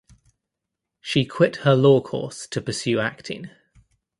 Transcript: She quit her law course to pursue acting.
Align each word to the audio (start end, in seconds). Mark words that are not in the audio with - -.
She 0.99 1.25
quit 1.25 1.57
her 1.57 1.75
law 1.75 2.01
course 2.01 2.47
to 2.47 2.59
pursue 2.59 2.99
acting. 2.99 3.51